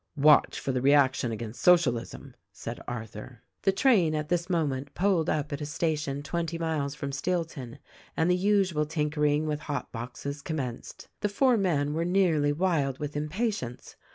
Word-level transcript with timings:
"Watch 0.17 0.59
for 0.59 0.71
the 0.71 0.81
reaction 0.81 1.31
against 1.31 1.61
Socialism," 1.61 2.33
said 2.51 2.79
Arthur. 2.87 3.43
The 3.61 3.71
train 3.71 4.15
at 4.15 4.29
this 4.29 4.49
moment 4.49 4.95
pulled 4.95 5.29
up 5.29 5.53
at 5.53 5.61
a 5.61 5.65
station 5.67 6.23
twenty 6.23 6.57
miles 6.57 6.95
from 6.95 7.11
Steelton, 7.11 7.77
and 8.17 8.27
the 8.27 8.35
usual 8.35 8.87
tinkering 8.87 9.45
with 9.45 9.59
hot 9.59 9.91
boxes 9.91 10.41
commenced. 10.41 11.07
The 11.19 11.29
four 11.29 11.55
men 11.55 11.93
were 11.93 12.03
nearly 12.03 12.51
wild 12.51 12.97
with 12.97 13.13
impa 13.13 13.49
tience. 13.49 13.93